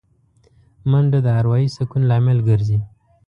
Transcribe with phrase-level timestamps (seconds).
[0.89, 2.79] منډه د اروايي سکون لامل ګرځي